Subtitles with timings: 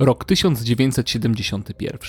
[0.00, 2.00] Rok 1971.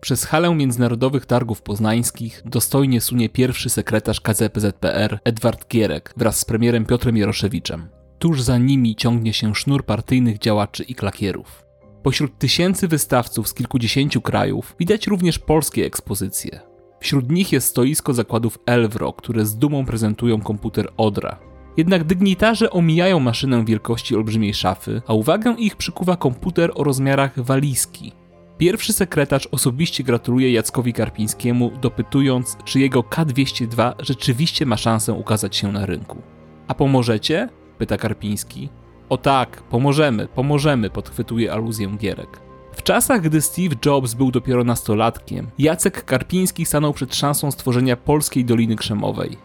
[0.00, 6.86] Przez halę międzynarodowych targów poznańskich dostojnie sunie pierwszy sekretarz KZPZPR Edward Gierek wraz z premierem
[6.86, 7.88] Piotrem Jaroszewiczem.
[8.18, 11.64] Tuż za nimi ciągnie się sznur partyjnych działaczy i klakierów.
[12.02, 16.60] Pośród tysięcy wystawców z kilkudziesięciu krajów widać również polskie ekspozycje.
[17.00, 21.38] Wśród nich jest stoisko zakładów Elwro, które z dumą prezentują komputer Odra.
[21.76, 28.12] Jednak dygnitarze omijają maszynę wielkości olbrzymiej szafy, a uwagę ich przykuwa komputer o rozmiarach walizki.
[28.58, 35.72] Pierwszy sekretarz osobiście gratuluje Jackowi Karpińskiemu, dopytując, czy jego K202 rzeczywiście ma szansę ukazać się
[35.72, 36.22] na rynku.
[36.68, 37.48] A pomożecie?
[37.78, 38.68] pyta Karpiński.
[39.08, 42.40] O tak, pomożemy, pomożemy, podchwytuje aluzję Gierek.
[42.72, 48.44] W czasach, gdy Steve Jobs był dopiero nastolatkiem, Jacek Karpiński stanął przed szansą stworzenia polskiej
[48.44, 49.36] Doliny Krzemowej.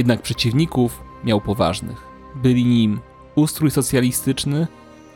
[0.00, 2.06] Jednak przeciwników miał poważnych.
[2.34, 3.00] Byli nim
[3.34, 4.66] ustrój socjalistyczny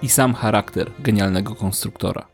[0.02, 2.33] i sam charakter genialnego konstruktora.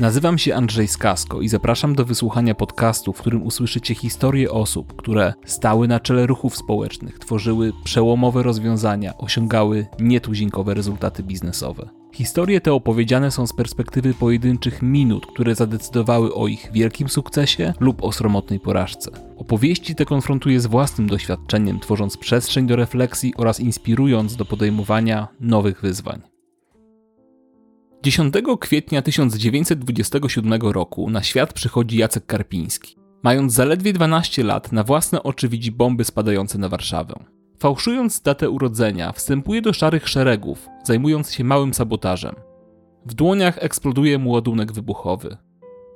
[0.00, 5.34] Nazywam się Andrzej Skasko i zapraszam do wysłuchania podcastu, w którym usłyszycie historie osób, które
[5.44, 11.88] stały na czele ruchów społecznych, tworzyły przełomowe rozwiązania, osiągały nietuzinkowe rezultaty biznesowe.
[12.12, 18.04] Historie te opowiedziane są z perspektywy pojedynczych minut, które zadecydowały o ich wielkim sukcesie lub
[18.04, 19.10] o sromotnej porażce.
[19.36, 25.80] Opowieści te konfrontuję z własnym doświadczeniem, tworząc przestrzeń do refleksji oraz inspirując do podejmowania nowych
[25.80, 26.33] wyzwań.
[28.04, 32.96] 10 kwietnia 1927 roku na świat przychodzi Jacek Karpiński.
[33.22, 37.14] Mając zaledwie 12 lat, na własne oczy widzi bomby spadające na Warszawę.
[37.58, 42.34] Fałszując datę urodzenia, wstępuje do szarych szeregów, zajmując się małym sabotażem.
[43.06, 45.36] W dłoniach eksploduje mu ładunek wybuchowy.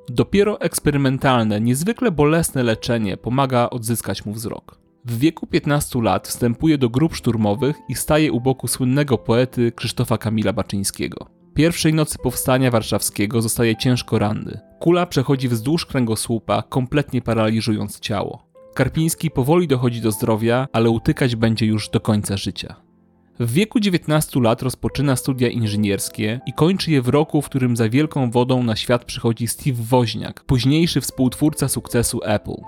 [0.08, 4.78] Dopiero eksperymentalne, niezwykle bolesne leczenie pomaga odzyskać mu wzrok.
[5.04, 10.18] W wieku 15 lat wstępuje do grup szturmowych i staje u boku słynnego poety Krzysztofa
[10.18, 11.37] Kamila Baczyńskiego.
[11.58, 14.60] Pierwszej nocy powstania warszawskiego zostaje ciężko ranny.
[14.80, 18.46] Kula przechodzi wzdłuż kręgosłupa, kompletnie paraliżując ciało.
[18.74, 22.76] Karpiński powoli dochodzi do zdrowia, ale utykać będzie już do końca życia.
[23.40, 27.88] W wieku 19 lat rozpoczyna studia inżynierskie i kończy je w roku, w którym za
[27.88, 32.62] wielką wodą na świat przychodzi Steve Woźniak, późniejszy współtwórca sukcesu Apple.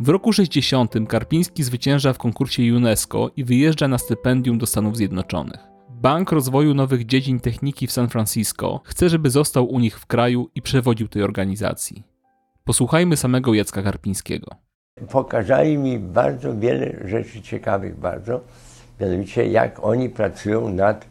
[0.00, 5.77] W roku 60 Karpiński zwycięża w konkursie UNESCO i wyjeżdża na stypendium do Stanów Zjednoczonych.
[6.00, 10.50] Bank Rozwoju Nowych Dziedzin Techniki w San Francisco chce, żeby został u nich w kraju
[10.54, 12.02] i przewodził tej organizacji.
[12.64, 14.50] Posłuchajmy samego Jacka Karpińskiego.
[15.10, 18.40] Pokazali mi bardzo wiele rzeczy ciekawych bardzo,
[19.00, 21.06] mianowicie jak oni pracują nad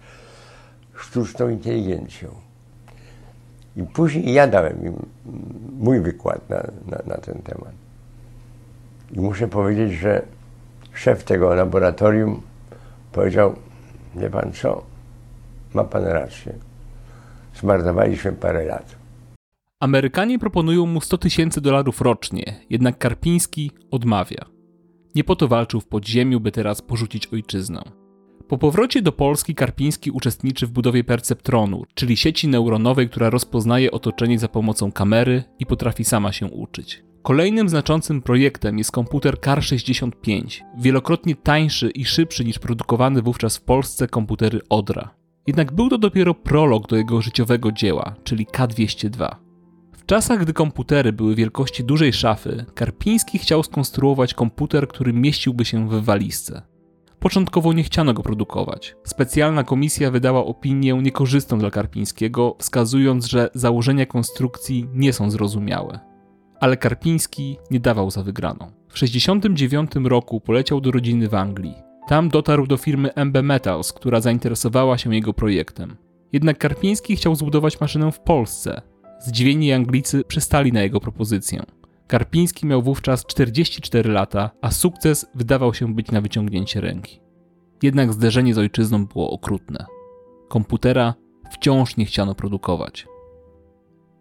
[0.96, 2.30] sztuczną inteligencją.
[3.76, 5.06] I później ja dałem im
[5.80, 7.74] mój wykład na, na, na ten temat.
[9.12, 10.22] I muszę powiedzieć, że
[10.94, 12.42] szef tego laboratorium
[13.12, 13.56] powiedział,
[14.18, 14.84] Wie pan co?
[15.74, 16.54] Ma pan rację.
[17.56, 18.96] Zmarnowaliśmy parę lat.
[19.80, 24.46] Amerykanie proponują mu 100 tysięcy dolarów rocznie, jednak Karpiński odmawia.
[25.16, 27.82] Nie po to walczył w podziemiu, by teraz porzucić ojczyznę.
[28.48, 34.40] Po powrocie do Polski Karpiński uczestniczy w budowie perceptronu, czyli sieci neuronowej, która rozpoznaje otoczenie
[34.40, 37.04] za pomocą kamery i potrafi sama się uczyć.
[37.28, 44.08] Kolejnym znaczącym projektem jest komputer KAR65, wielokrotnie tańszy i szybszy niż produkowany wówczas w Polsce
[44.08, 45.10] komputery Odra.
[45.48, 49.36] Jednak był to dopiero prolog do jego życiowego dzieła, czyli K202.
[49.98, 55.90] W czasach, gdy komputery były wielkości dużej szafy, Karpiński chciał skonstruować komputer, który mieściłby się
[55.90, 56.62] w walizce.
[57.20, 58.96] Początkowo nie chciano go produkować.
[59.04, 66.17] Specjalna komisja wydała opinię niekorzystną dla Karpińskiego, wskazując, że założenia konstrukcji nie są zrozumiałe
[66.60, 68.72] ale Karpiński nie dawał za wygraną.
[68.88, 71.76] W 1969 roku poleciał do rodziny w Anglii.
[72.08, 75.96] Tam dotarł do firmy MB Metals, która zainteresowała się jego projektem.
[76.34, 78.82] Jednak Karpiński chciał zbudować maszynę w Polsce.
[79.20, 81.64] Zdziwieni Anglicy przystali na jego propozycję.
[82.08, 87.22] Karpiński miał wówczas 44 lata, a sukces wydawał się być na wyciągnięcie ręki.
[87.84, 89.86] Jednak zderzenie z ojczyzną było okrutne.
[90.48, 91.14] Komputera
[91.52, 93.08] wciąż nie chciano produkować.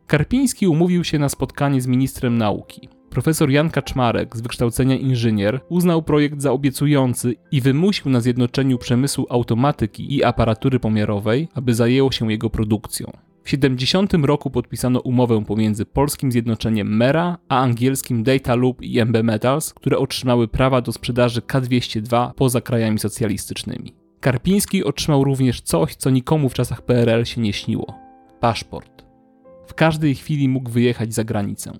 [0.06, 2.88] Karpiński umówił się na spotkanie z ministrem nauki.
[3.10, 9.26] Profesor Jan Kaczmarek, z wykształcenia inżynier, uznał projekt za obiecujący i wymusił na zjednoczeniu przemysłu
[9.30, 13.12] automatyki i aparatury pomiarowej, aby zajęło się jego produkcją.
[13.44, 19.22] W 70 roku podpisano umowę pomiędzy polskim zjednoczeniem Mera a angielskim Data Loop i MB
[19.22, 23.94] Metals, które otrzymały prawa do sprzedaży K202 poza krajami socjalistycznymi.
[24.20, 28.06] Karpiński otrzymał również coś, co nikomu w czasach PRL się nie śniło
[28.40, 28.95] paszport
[29.66, 31.72] w każdej chwili mógł wyjechać za granicę.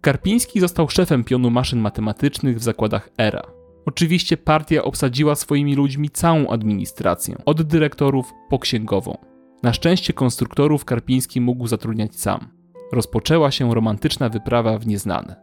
[0.00, 3.42] Karpiński został szefem pionu maszyn matematycznych w zakładach ERA.
[3.86, 9.18] Oczywiście partia obsadziła swoimi ludźmi całą administrację, od dyrektorów po księgową.
[9.62, 12.48] Na szczęście konstruktorów Karpiński mógł zatrudniać sam.
[12.92, 15.36] Rozpoczęła się romantyczna wyprawa w nieznane.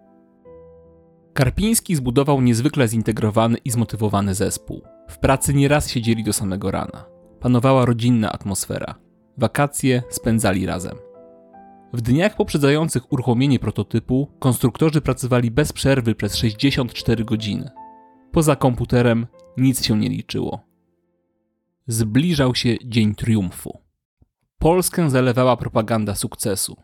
[1.33, 4.81] Karpiński zbudował niezwykle zintegrowany i zmotywowany zespół.
[5.09, 7.05] W pracy nieraz siedzieli do samego rana.
[7.39, 8.95] Panowała rodzinna atmosfera.
[9.37, 11.10] Wakacje spędzali razem.
[11.93, 17.69] W dniach poprzedzających uruchomienie prototypu konstruktorzy pracowali bez przerwy przez 64 godziny.
[18.31, 19.27] Poza komputerem
[19.57, 20.61] nic się nie liczyło.
[21.87, 23.79] Zbliżał się dzień triumfu.
[24.59, 26.75] Polskę zalewała propaganda sukcesu.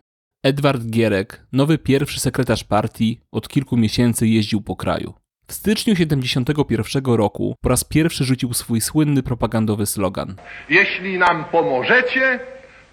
[0.42, 5.14] Edward Gierek, nowy pierwszy sekretarz partii, od kilku miesięcy jeździł po kraju.
[5.46, 10.36] W styczniu 71 roku po raz pierwszy rzucił swój słynny propagandowy slogan.
[10.70, 12.40] Jeśli nam pomożecie,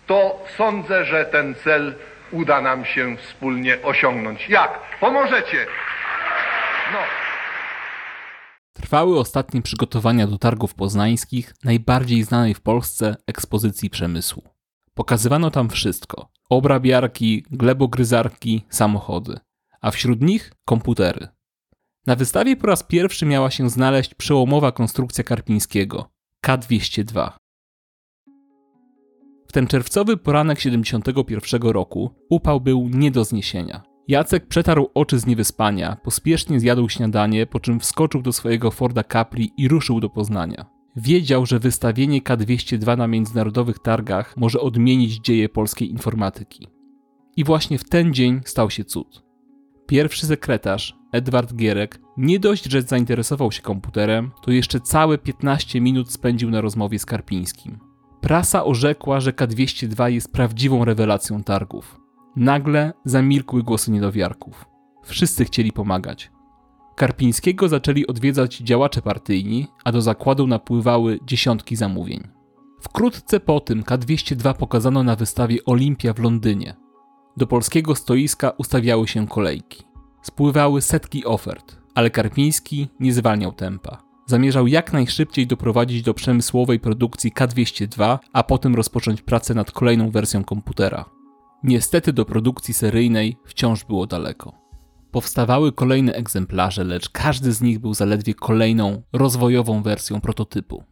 [0.08, 1.96] to sądzę, że ten cel
[2.32, 4.50] uda nam się wspólnie osiągnąć.
[4.50, 4.80] Jak?
[5.00, 5.66] Pomożecie!
[6.94, 7.00] No.
[8.74, 14.44] Trwały ostatnie przygotowania do targów poznańskich, najbardziej znanej w Polsce ekspozycji przemysłu.
[14.94, 19.40] Pokazywano tam wszystko: obrabiarki, glebogryzarki, samochody,
[19.82, 21.28] a wśród nich komputery.
[22.08, 26.10] Na wystawie po raz pierwszy miała się znaleźć przełomowa konstrukcja Karpińskiego
[26.46, 27.32] K202.
[29.56, 33.84] Ten czerwcowy poranek 71 roku upał był nie do zniesienia.
[34.08, 39.52] Jacek przetarł oczy z niewyspania, pospiesznie zjadł śniadanie, po czym wskoczył do swojego Forda Capri
[39.58, 40.66] i ruszył do Poznania.
[40.96, 46.68] Wiedział, że wystawienie K202 na międzynarodowych targach może odmienić dzieje polskiej informatyki.
[47.38, 49.24] I właśnie w ten dzień stał się cud.
[49.88, 56.12] Pierwszy sekretarz, Edward Gierek, nie dość, że zainteresował się komputerem, to jeszcze całe 15 minut
[56.12, 57.85] spędził na rozmowie z Karpińskim.
[58.26, 62.00] Prasa orzekła, że K202 jest prawdziwą rewelacją targów.
[62.36, 64.66] Nagle zamilkły głosy niedowiarków.
[65.04, 66.32] Wszyscy chcieli pomagać.
[66.96, 72.28] Karpińskiego zaczęli odwiedzać działacze partyjni, a do zakładu napływały dziesiątki zamówień.
[72.82, 76.76] Wkrótce po tym K202 pokazano na wystawie Olimpia w Londynie.
[77.38, 79.84] Do polskiego stoiska ustawiały się kolejki.
[80.22, 84.04] Spływały setki ofert, ale Karpiński nie zwalniał tempa.
[84.26, 90.44] Zamierzał jak najszybciej doprowadzić do przemysłowej produkcji K202, a potem rozpocząć pracę nad kolejną wersją
[90.44, 91.06] komputera.
[91.64, 94.54] Niestety do produkcji seryjnej wciąż było daleko.
[95.12, 100.84] Powstawały kolejne egzemplarze, lecz każdy z nich był zaledwie kolejną rozwojową wersją prototypu.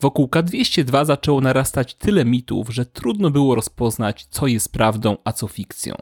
[0.00, 5.48] Wokół K202 zaczęło narastać tyle mitów, że trudno było rozpoznać, co jest prawdą, a co
[5.48, 5.94] fikcją.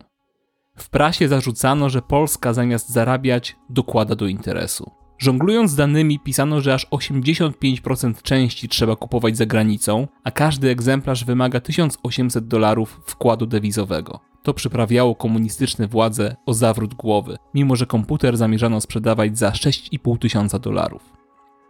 [0.76, 4.90] W prasie zarzucano, że Polska zamiast zarabiać, dokłada do interesu.
[5.22, 11.60] Żonglując danymi, pisano, że aż 85% części trzeba kupować za granicą, a każdy egzemplarz wymaga
[11.60, 14.20] 1800 dolarów wkładu dewizowego.
[14.42, 20.58] To przyprawiało komunistyczne władze o zawrót głowy, mimo że komputer zamierzano sprzedawać za 6,5 tysiąca
[20.58, 21.02] dolarów.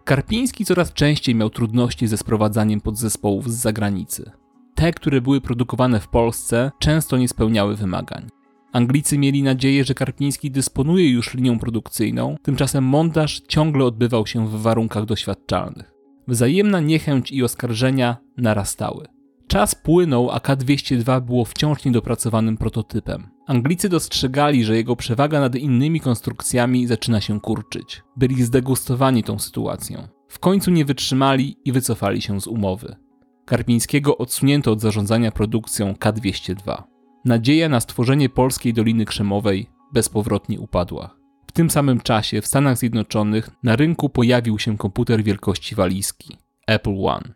[0.05, 4.31] Karpiński coraz częściej miał trudności ze sprowadzaniem podzespołów z zagranicy.
[4.75, 8.42] Te, które były produkowane w Polsce, często nie spełniały wymagań.
[8.73, 14.63] Anglicy mieli nadzieję, że Karpiński dysponuje już linią produkcyjną, tymczasem montaż ciągle odbywał się w
[14.63, 15.93] warunkach doświadczalnych.
[16.29, 19.07] Wzajemna niechęć i oskarżenia narastały.
[19.47, 23.29] Czas płynął, a K202 było wciąż niedopracowanym prototypem.
[23.47, 28.03] Anglicy dostrzegali, że jego przewaga nad innymi konstrukcjami zaczyna się kurczyć.
[28.17, 30.09] Byli zdegustowani tą sytuacją.
[30.29, 32.97] W końcu nie wytrzymali i wycofali się z umowy.
[33.45, 36.92] Karpińskiego odsunięto od zarządzania produkcją K202.
[37.25, 41.17] Nadzieja na stworzenie polskiej Doliny Krzemowej bezpowrotnie upadła.
[41.47, 46.37] W tym samym czasie w Stanach Zjednoczonych na rynku pojawił się komputer wielkości walizki
[46.67, 47.35] Apple One.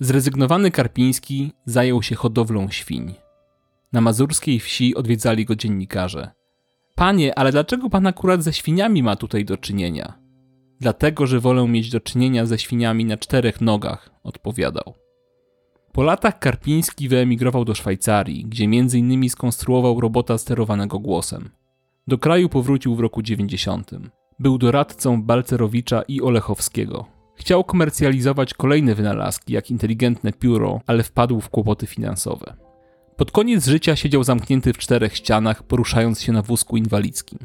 [0.00, 3.14] Zrezygnowany Karpiński zajął się hodowlą świń.
[3.92, 6.30] Na mazurskiej wsi odwiedzali go dziennikarze.
[6.94, 10.18] Panie, ale dlaczego pan akurat ze świniami ma tutaj do czynienia?
[10.80, 15.01] Dlatego, że wolę mieć do czynienia ze świniami na czterech nogach, odpowiadał.
[15.92, 19.30] Po latach Karpiński wyemigrował do Szwajcarii, gdzie m.in.
[19.30, 21.50] skonstruował robota sterowanego głosem.
[22.06, 23.90] Do kraju powrócił w roku 90.
[24.38, 27.06] Był doradcą Balcerowicza i Olechowskiego.
[27.36, 32.56] Chciał komercjalizować kolejne wynalazki, jak inteligentne pióro, ale wpadł w kłopoty finansowe.
[33.16, 37.38] Pod koniec życia siedział zamknięty w czterech ścianach, poruszając się na wózku inwalidzkim.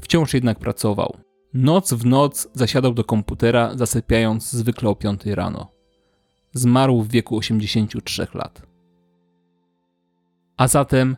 [0.00, 1.16] Wciąż jednak pracował.
[1.54, 5.75] Noc w noc zasiadał do komputera, zasypiając zwykle o 5 rano.
[6.56, 8.62] Zmarł w wieku 83 lat.
[10.56, 11.16] A zatem,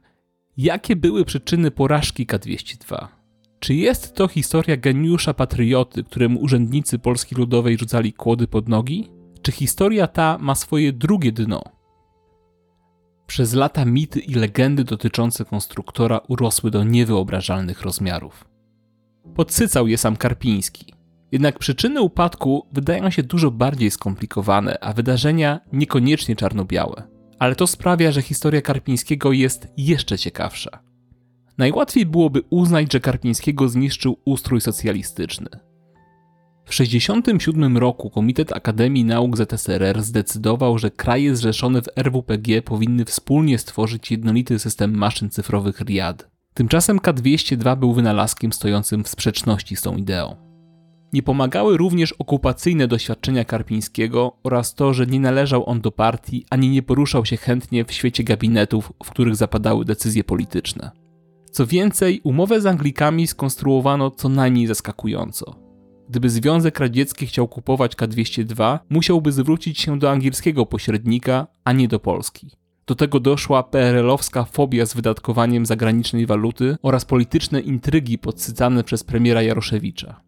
[0.57, 3.07] jakie były przyczyny porażki K202?
[3.61, 9.11] Czy jest to historia geniusza patrioty, któremu urzędnicy Polski Ludowej rzucali kłody pod nogi?
[9.43, 11.63] Czy historia ta ma swoje drugie dno?
[13.27, 18.45] Przez lata mity i legendy dotyczące konstruktora urosły do niewyobrażalnych rozmiarów.
[19.35, 20.98] Podsycał je sam Karpiński.
[21.33, 27.03] Jednak przyczyny upadku wydają się dużo bardziej skomplikowane, a wydarzenia niekoniecznie czarno-białe.
[27.39, 30.83] Ale to sprawia, że historia Karpińskiego jest jeszcze ciekawsza.
[31.59, 35.49] Najłatwiej byłoby uznać, że Karpińskiego zniszczył ustrój socjalistyczny.
[36.65, 43.59] W 1967 roku Komitet Akademii Nauk ZSRR zdecydował, że kraje zrzeszone w RWPG powinny wspólnie
[43.59, 46.29] stworzyć jednolity system maszyn cyfrowych RIAD.
[46.55, 50.48] Tymczasem K202 był wynalazkiem stojącym w sprzeczności z tą ideą.
[51.13, 56.69] Nie pomagały również okupacyjne doświadczenia Karpińskiego oraz to, że nie należał on do partii ani
[56.69, 60.91] nie poruszał się chętnie w świecie gabinetów, w których zapadały decyzje polityczne.
[61.51, 65.55] Co więcej, umowę z Anglikami skonstruowano co najmniej zaskakująco.
[66.09, 72.01] Gdyby Związek Radziecki chciał kupować K202, musiałby zwrócić się do angielskiego pośrednika, a nie do
[72.01, 72.51] Polski.
[72.87, 79.43] Do tego doszła PRL-owska fobia z wydatkowaniem zagranicznej waluty oraz polityczne intrygi podsycane przez premiera
[79.43, 80.28] Jaroszewicza.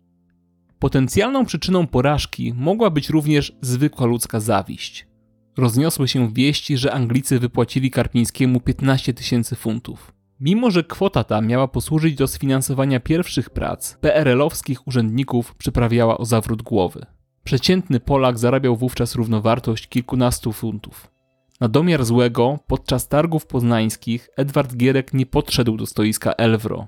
[0.81, 5.07] Potencjalną przyczyną porażki mogła być również zwykła ludzka zawiść.
[5.57, 10.13] Rozniosły się wieści, że Anglicy wypłacili Karpińskiemu 15 tysięcy funtów.
[10.41, 16.63] Mimo, że kwota ta miała posłużyć do sfinansowania pierwszych prac, PRL-owskich urzędników przyprawiała o zawrót
[16.63, 17.07] głowy.
[17.45, 21.11] Przeciętny Polak zarabiał wówczas równowartość kilkunastu funtów.
[21.61, 26.87] Na domiar złego, podczas targów poznańskich Edward Gierek nie podszedł do stoiska Elwro.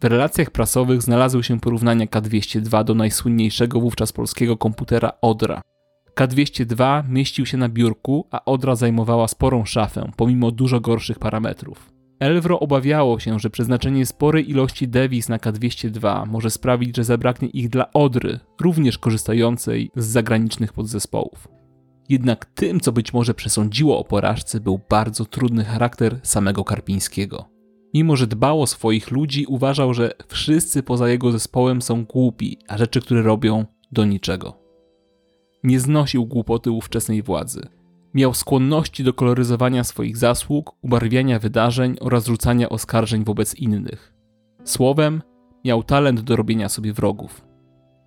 [0.00, 5.62] W relacjach prasowych znalazły się porównania K202 do najsłynniejszego wówczas polskiego komputera Odra.
[6.14, 11.92] K202 mieścił się na biurku, a Odra zajmowała sporą szafę, pomimo dużo gorszych parametrów.
[12.20, 17.68] Elwro obawiało się, że przeznaczenie sporej ilości dewiz na K202 może sprawić, że zabraknie ich
[17.68, 21.48] dla Odry, również korzystającej z zagranicznych podzespołów.
[22.08, 27.59] Jednak tym, co być może przesądziło o porażce, był bardzo trudny charakter samego Karpińskiego.
[27.94, 32.78] Mimo, że dbał o swoich ludzi, uważał, że wszyscy poza jego zespołem są głupi, a
[32.78, 34.58] rzeczy, które robią, do niczego.
[35.64, 37.68] Nie znosił głupoty ówczesnej władzy.
[38.14, 44.14] Miał skłonności do koloryzowania swoich zasług, ubarwiania wydarzeń oraz rzucania oskarżeń wobec innych.
[44.64, 45.22] Słowem,
[45.64, 47.44] miał talent do robienia sobie wrogów.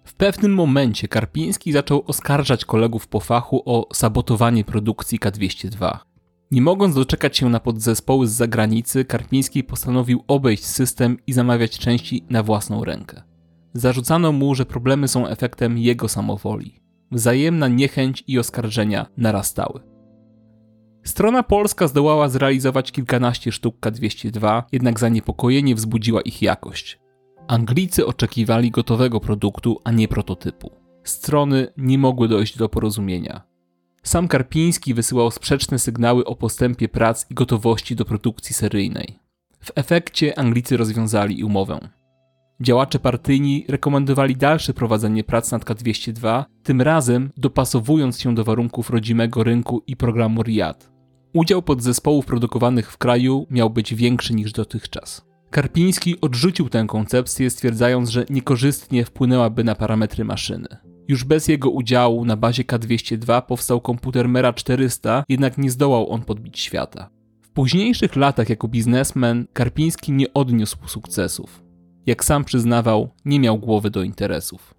[0.06, 5.98] W pewnym momencie Karpiński zaczął oskarżać kolegów po fachu o sabotowanie produkcji K202.
[6.54, 12.26] Nie mogąc doczekać się na podzespoły z zagranicy, Karpiński postanowił obejść system i zamawiać części
[12.30, 13.24] na własną rękę.
[13.74, 16.82] Zarzucano mu, że problemy są efektem jego samowoli.
[17.12, 19.80] Wzajemna niechęć i oskarżenia narastały.
[21.04, 27.00] Strona polska zdołała zrealizować kilkanaście sztuk K202, jednak zaniepokojenie wzbudziła ich jakość.
[27.48, 30.72] Anglicy oczekiwali gotowego produktu, a nie prototypu.
[31.04, 33.53] Strony nie mogły dojść do porozumienia.
[34.04, 39.20] Sam Karpiński wysyłał sprzeczne sygnały o postępie prac i gotowości do produkcji seryjnej.
[39.60, 41.80] W efekcie Anglicy rozwiązali umowę.
[42.62, 49.44] Działacze partyjni rekomendowali dalsze prowadzenie prac nad K202, tym razem dopasowując się do warunków rodzimego
[49.44, 50.92] rynku i programu RIAD.
[51.34, 55.26] Udział podzespołów produkowanych w kraju miał być większy niż dotychczas.
[55.50, 60.93] Karpiński odrzucił tę koncepcję, stwierdzając, że niekorzystnie wpłynęłaby na parametry maszyny.
[61.08, 66.22] Już bez jego udziału na bazie K202 powstał komputer Mera 400, jednak nie zdołał on
[66.22, 67.10] podbić świata.
[67.42, 71.64] W późniejszych latach jako biznesmen Karpiński nie odniósł sukcesów.
[72.06, 74.74] Jak sam przyznawał, nie miał głowy do interesów.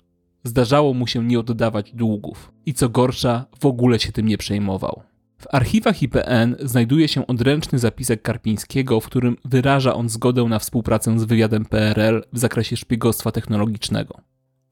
[0.44, 5.02] Zdarzało mu się nie oddawać długów i co gorsza, w ogóle się tym nie przejmował.
[5.38, 11.18] W archiwach IPN znajduje się odręczny zapisek Karpińskiego, w którym wyraża on zgodę na współpracę
[11.18, 14.20] z wywiadem PRL w zakresie szpiegostwa technologicznego.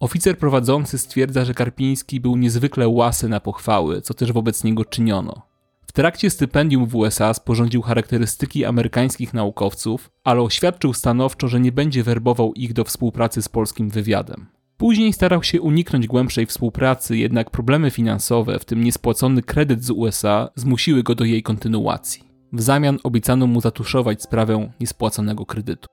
[0.03, 5.43] Oficer prowadzący stwierdza, że Karpiński był niezwykle łasy na pochwały, co też wobec niego czyniono.
[5.87, 12.03] W trakcie stypendium w USA sporządził charakterystyki amerykańskich naukowców, ale oświadczył stanowczo, że nie będzie
[12.03, 14.47] werbował ich do współpracy z polskim wywiadem.
[14.77, 20.49] Później starał się uniknąć głębszej współpracy, jednak problemy finansowe, w tym niespłacony kredyt z USA,
[20.57, 22.25] zmusiły go do jej kontynuacji.
[22.53, 25.89] W zamian obiecano mu zatuszować sprawę niespłaconego kredytu.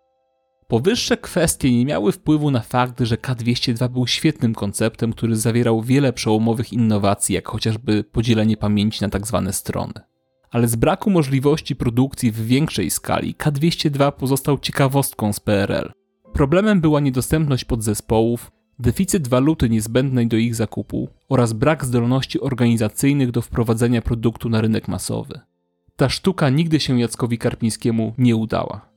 [0.69, 6.13] Powyższe kwestie nie miały wpływu na fakt, że K202 był świetnym konceptem, który zawierał wiele
[6.13, 9.41] przełomowych innowacji, jak chociażby podzielenie pamięci na tzw.
[9.45, 9.93] Tak strony.
[10.51, 15.91] Ale z braku możliwości produkcji w większej skali, K202 pozostał ciekawostką z PRL.
[16.33, 23.41] Problemem była niedostępność podzespołów, deficyt waluty niezbędnej do ich zakupu oraz brak zdolności organizacyjnych do
[23.41, 25.39] wprowadzenia produktu na rynek masowy.
[25.95, 28.88] Ta sztuka nigdy się Jackowi Karpińskiemu nie udała.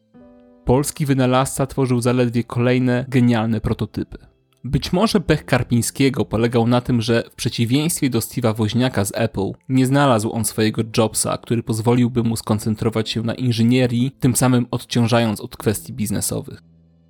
[0.65, 4.19] Polski wynalazca tworzył zaledwie kolejne genialne prototypy.
[4.65, 9.53] Być może pech Karpińskiego polegał na tym, że w przeciwieństwie do Steve'a Woźniaka z Apple,
[9.69, 15.41] nie znalazł on swojego Jobsa, który pozwoliłby mu skoncentrować się na inżynierii, tym samym odciążając
[15.41, 16.63] od kwestii biznesowych.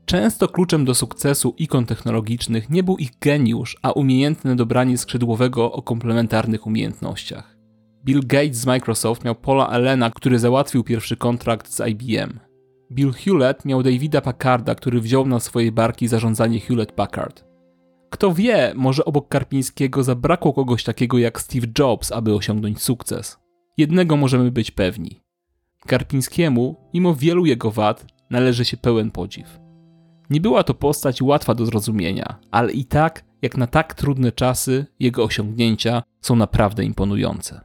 [0.04, 5.82] Często kluczem do sukcesu ikon technologicznych nie był ich geniusz, a umiejętne dobranie skrzydłowego o
[5.82, 7.56] komplementarnych umiejętnościach.
[8.04, 12.51] Bill Gates z Microsoft miał Paula Allena, który załatwił pierwszy kontrakt z IBM.
[12.92, 17.44] Bill Hewlett miał Davida Packarda, który wziął na swoje barki zarządzanie Hewlett Packard.
[18.10, 23.38] Kto wie, może obok Karpińskiego zabrakło kogoś takiego jak Steve Jobs, aby osiągnąć sukces.
[23.76, 25.20] Jednego możemy być pewni.
[25.86, 29.60] Karpińskiemu, mimo wielu jego wad, należy się pełen podziw.
[30.30, 34.86] Nie była to postać łatwa do zrozumienia, ale i tak, jak na tak trudne czasy,
[35.00, 37.60] jego osiągnięcia są naprawdę imponujące.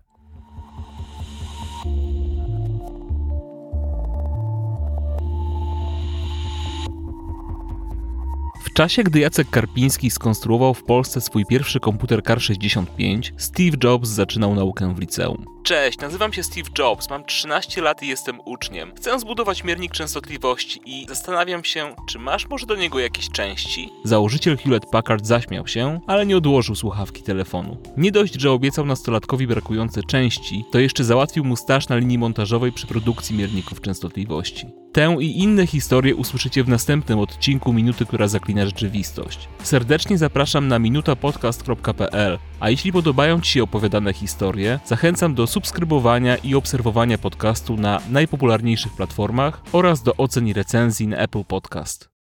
[8.77, 14.55] Czasie, gdy Jacek Karpiński skonstruował w Polsce swój pierwszy komputer Car 65, Steve Jobs zaczynał
[14.55, 15.45] naukę w liceum.
[15.63, 18.91] Cześć, nazywam się Steve Jobs, mam 13 lat i jestem uczniem.
[18.95, 23.89] Chcę zbudować miernik częstotliwości i zastanawiam się, czy masz może do niego jakieś części?
[24.03, 27.77] Założyciel Hewlett Packard zaśmiał się, ale nie odłożył słuchawki telefonu.
[27.97, 32.71] Nie dość, że obiecał nastolatkowi brakujące części, to jeszcze załatwił mu staż na linii montażowej
[32.71, 34.67] przy produkcji mierników częstotliwości.
[34.93, 39.49] Tę i inne historie usłyszycie w następnym odcinku Minuty, która zaklina rzeczywistość.
[39.63, 46.55] Serdecznie zapraszam na minutapodcast.pl, a jeśli podobają Ci się opowiadane historie, zachęcam do subskrybowania i
[46.55, 52.16] obserwowania podcastu na najpopularniejszych platformach oraz do ocen i recenzji na Apple Podcast.